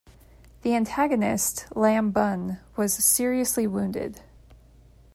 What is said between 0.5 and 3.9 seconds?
The antagonist, Lam Bun, was seriously